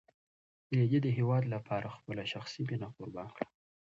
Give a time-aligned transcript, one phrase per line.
[0.77, 3.45] رېدي د هېواد لپاره خپله شخصي مینه قربان کړه.